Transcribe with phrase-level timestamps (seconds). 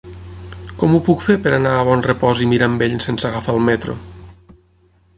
[0.83, 4.01] Com ho puc fer per anar a Bonrepòs i Mirambell sense agafar el metro?